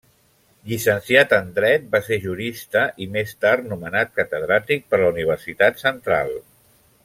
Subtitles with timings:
[0.69, 6.35] Llicenciat en dret, va ser jurista i més tard nomenat catedràtic per la Universitat Central.